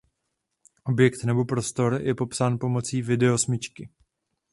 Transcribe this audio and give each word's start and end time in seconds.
Objekt 0.83 1.23
nebo 1.23 1.45
prostor 1.45 2.01
je 2.01 2.15
popsán 2.15 2.57
pomocí 2.59 3.01
video 3.01 3.37
smyčky. 3.37 3.89